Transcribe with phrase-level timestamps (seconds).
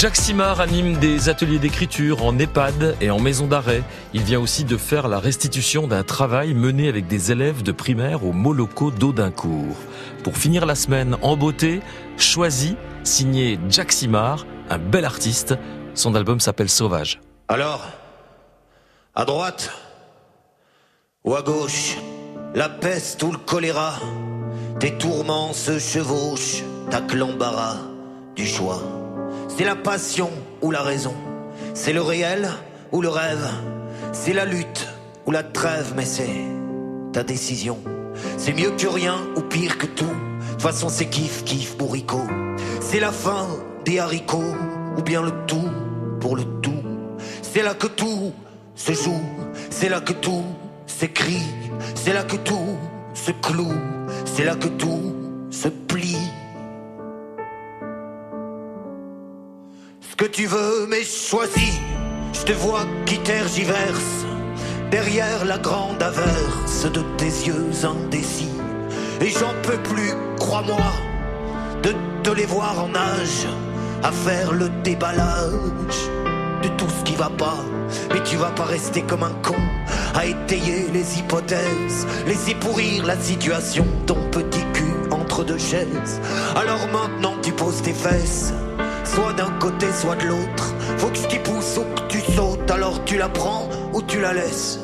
[0.00, 3.82] Jack Simard anime des ateliers d'écriture en EHPAD et en maison d'arrêt.
[4.14, 8.24] Il vient aussi de faire la restitution d'un travail mené avec des élèves de primaire
[8.24, 9.76] au Moloco d'Audincourt.
[10.24, 11.82] Pour finir la semaine en beauté,
[12.16, 15.54] choisi, signé Jack Simard, un bel artiste.
[15.92, 17.20] Son album s'appelle Sauvage.
[17.48, 17.86] Alors,
[19.14, 19.70] à droite
[21.24, 21.98] ou à gauche,
[22.54, 23.96] la peste ou le choléra,
[24.78, 27.76] tes tourments se chevauchent, ta l'embarras
[28.34, 28.99] du choix.
[29.56, 30.30] C'est la passion
[30.62, 31.14] ou la raison.
[31.74, 32.48] C'est le réel
[32.92, 33.46] ou le rêve.
[34.12, 34.88] C'est la lutte
[35.26, 36.46] ou la trêve, mais c'est
[37.12, 37.78] ta décision.
[38.38, 40.04] C'est mieux que rien ou pire que tout.
[40.04, 42.26] De toute façon, c'est kiff, kiff, bourricot.
[42.80, 43.46] C'est la fin
[43.84, 44.54] des haricots
[44.96, 45.70] ou bien le tout
[46.20, 46.82] pour le tout.
[47.42, 48.32] C'est là que tout
[48.74, 49.22] se joue.
[49.70, 50.44] C'est là que tout
[50.86, 51.44] s'écrit.
[51.94, 52.76] C'est là que tout
[53.14, 53.74] se cloue.
[54.24, 55.14] C'est là que tout
[55.50, 56.29] se plie.
[60.32, 61.80] Tu veux, mais choisis.
[62.32, 64.24] Je te vois qui tergiverse
[64.90, 68.50] derrière la grande averse de tes yeux indécis.
[69.20, 70.92] Et j'en peux plus, crois-moi,
[71.82, 73.46] de te les voir en âge
[74.02, 76.00] à faire le déballage
[76.62, 77.58] de tout ce qui va pas.
[78.12, 79.56] Mais tu vas pas rester comme un con
[80.14, 86.20] à étayer les hypothèses, laisser pourrir la situation, ton petit cul entre deux chaises.
[86.56, 88.52] Alors maintenant tu poses tes fesses
[89.04, 90.74] soit d'un côté, soit de l'autre.
[90.98, 94.20] Faut que ce qui pousse ou que tu sautes, alors tu la prends ou tu
[94.20, 94.78] la laisses.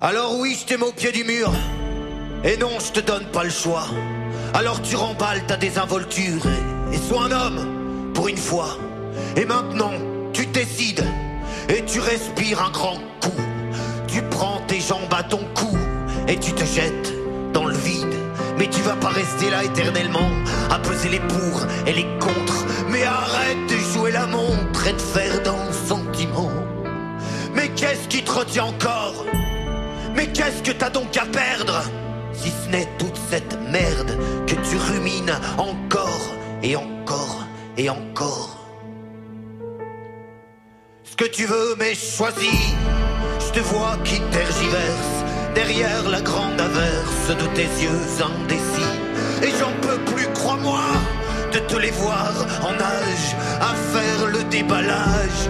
[0.00, 1.50] Alors oui, je t'aime au pied du mur.
[2.44, 3.86] Et non, je te donne pas le choix.
[4.54, 6.46] Alors tu remballes ta désinvolture
[6.92, 8.78] et, sois un homme pour une fois.
[9.36, 9.90] Et maintenant,
[10.32, 11.04] tu décides
[11.68, 13.42] et tu respires un grand coup.
[14.06, 15.76] Tu prends tes jambes à ton cou
[16.28, 17.12] et tu te jettes
[17.52, 18.14] dans le vide.
[18.56, 20.30] Mais tu vas pas rester là éternellement
[20.70, 22.64] à peser les pour et les contre.
[22.90, 26.52] Mais arrête de jouer la montre et de faire dans le sentiment.
[27.56, 29.24] Mais qu'est-ce qui te retient encore?
[30.14, 31.82] Mais qu'est-ce que t'as donc à perdre?
[32.34, 37.44] Si ce n'est toute cette merde que tu rumines encore et encore
[37.76, 38.58] et encore.
[41.04, 42.74] Ce que tu veux, mais choisis.
[43.40, 45.14] Je te vois qui tergiverse
[45.54, 48.94] derrière la grande averse de tes yeux indécis.
[49.42, 50.82] Et j'en peux plus, crois-moi,
[51.52, 55.40] de te les voir en âge à faire le déballage.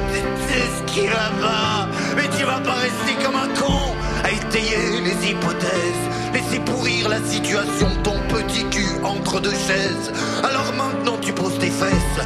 [0.48, 1.30] C'est ce qui va
[2.16, 3.80] mais tu vas pas rester comme un con
[4.22, 6.04] à étayer les hypothèses
[7.14, 10.12] la situation, ton petit cul entre deux chaises.
[10.42, 12.18] Alors maintenant tu poses tes fesses,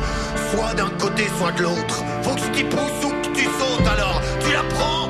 [0.51, 2.05] soit d'un côté, soit de l'autre.
[2.23, 5.08] Faut que tu pousse ou que tu sautes, alors tu la prends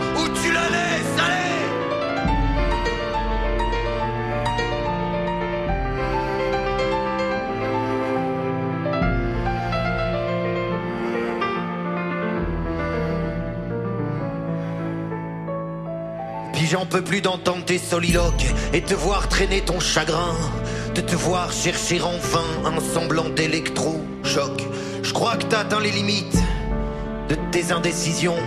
[16.66, 20.34] j'en peux plus d'entendre tes soliloques et te voir traîner ton chagrin,
[20.94, 24.64] de te voir chercher enfin un semblant d'électro-choc.
[25.02, 26.38] Je crois que t'as atteint les limites
[27.28, 28.38] de tes indécisions.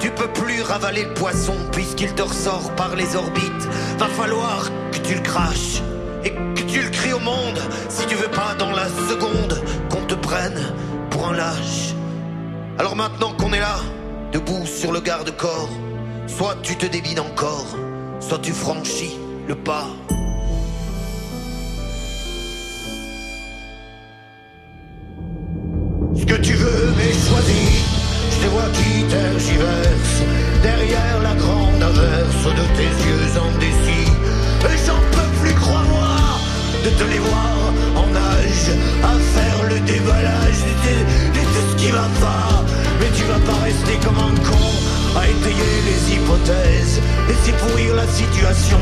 [0.00, 3.68] Tu peux plus ravaler le poisson puisqu'il te ressort par les orbites.
[3.98, 5.82] Va falloir que tu le craches
[6.24, 10.04] et que tu le cries au monde si tu veux pas dans la seconde qu'on
[10.06, 10.60] te prenne
[11.10, 11.94] pour un lâche.
[12.78, 13.76] Alors maintenant qu'on est là,
[14.32, 15.70] debout sur le garde-corps,
[16.36, 17.76] Soit tu te débines encore,
[18.18, 19.86] soit tu franchis le pas.
[26.16, 27.84] Ce que tu veux, mais choisis.
[28.32, 30.22] Je te vois qui tergiverse
[30.60, 34.10] derrière la grande averse de tes yeux indécis.
[34.64, 36.16] Et j'en peux plus, crois-moi,
[36.84, 37.54] de te les voir
[47.74, 48.78] pourrir la situation,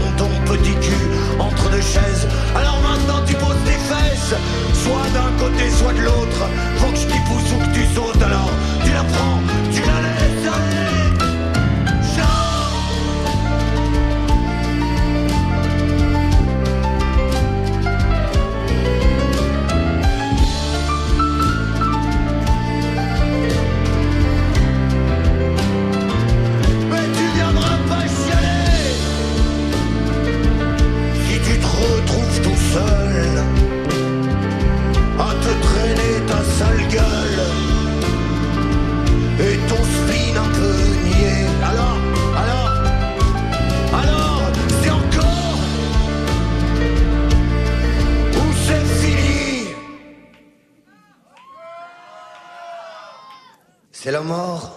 [54.04, 54.72] C'est la mort.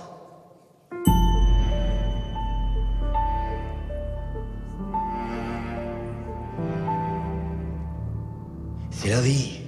[8.92, 9.65] C'est la vie.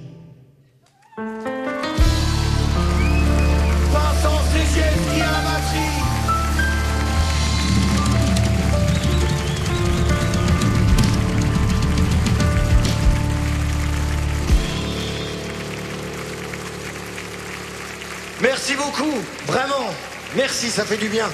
[18.40, 19.12] Merci beaucoup,
[19.46, 19.92] vraiment.
[20.36, 21.28] Merci, ça fait du bien.